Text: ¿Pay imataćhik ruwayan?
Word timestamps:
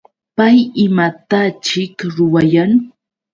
¿Pay 0.37 0.57
imataćhik 0.85 1.95
ruwayan? 2.15 2.71